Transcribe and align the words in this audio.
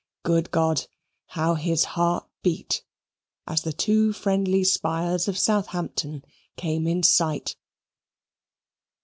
Good 0.23 0.49
God, 0.49 0.87
how 1.27 1.53
his 1.53 1.83
heart 1.93 2.27
beat 2.41 2.83
as 3.45 3.61
the 3.61 3.71
two 3.71 4.13
friendly 4.13 4.63
spires 4.63 5.27
of 5.27 5.37
Southampton 5.37 6.25
came 6.57 6.87
in 6.87 7.03
sight. 7.03 7.55